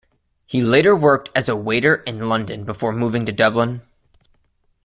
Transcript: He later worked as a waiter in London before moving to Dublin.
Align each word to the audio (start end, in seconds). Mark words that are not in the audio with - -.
He 0.47 0.63
later 0.63 0.95
worked 0.95 1.29
as 1.35 1.47
a 1.47 1.55
waiter 1.55 1.97
in 2.07 2.27
London 2.27 2.63
before 2.63 2.91
moving 2.91 3.23
to 3.27 3.31
Dublin. 3.31 3.81